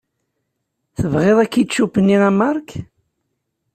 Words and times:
Tebɣiḍ 0.97 1.37
akičup-nni 1.43 2.17
a 2.27 2.31
Marc? 2.39 2.69